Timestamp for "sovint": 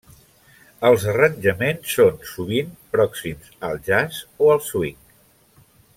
2.31-2.73